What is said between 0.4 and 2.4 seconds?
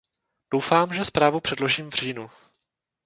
Doufám, že zprávu předložím v říjnu.